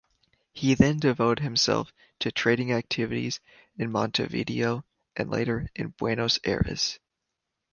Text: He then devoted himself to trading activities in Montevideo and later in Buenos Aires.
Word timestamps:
He 0.51 0.73
then 0.73 0.97
devoted 0.97 1.43
himself 1.43 1.93
to 2.21 2.31
trading 2.31 2.71
activities 2.73 3.39
in 3.77 3.91
Montevideo 3.91 4.83
and 5.15 5.29
later 5.29 5.69
in 5.75 5.89
Buenos 5.89 6.39
Aires. 6.43 6.97